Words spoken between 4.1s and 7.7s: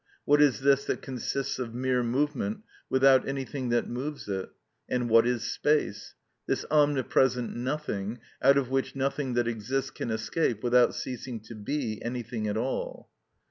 it?—and what is space? this omnipresent